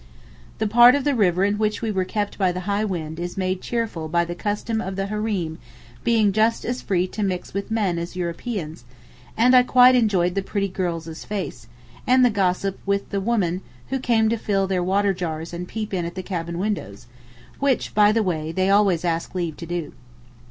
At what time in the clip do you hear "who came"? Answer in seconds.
13.91-14.27